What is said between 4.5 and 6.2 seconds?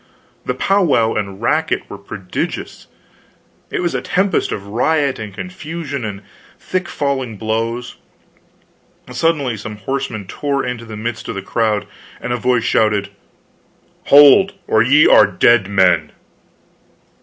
of riot and confusion